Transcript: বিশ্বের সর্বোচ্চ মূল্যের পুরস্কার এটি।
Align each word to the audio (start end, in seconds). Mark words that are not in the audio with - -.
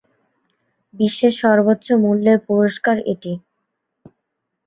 বিশ্বের 0.93 1.33
সর্বোচ্চ 1.41 1.87
মূল্যের 2.03 2.37
পুরস্কার 2.47 2.97
এটি। 3.13 3.33